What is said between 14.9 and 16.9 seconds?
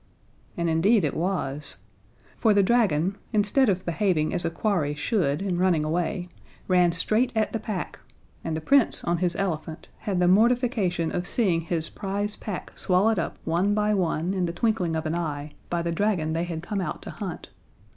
of an eye, by the dragon they had come